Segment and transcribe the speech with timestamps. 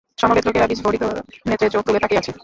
[0.17, 1.03] সমবেত লোকেরা বিস্ফোরিত
[1.45, 2.31] নেত্রে চোখ তুলে তাকিয়ে আছে।